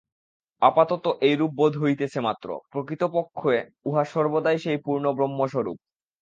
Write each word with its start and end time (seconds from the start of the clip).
আপাতত 0.61 1.05
এইরূপ 1.21 1.51
বোধ 1.55 1.73
হইতেছে 1.77 2.19
মাত্র, 2.19 2.47
প্রকৃতপক্ষে 2.71 3.55
উহা 3.85 4.03
সর্বদাই 4.05 4.57
সেই 4.59 4.79
পূর্ণব্রহ্মস্বরূপ। 4.85 5.77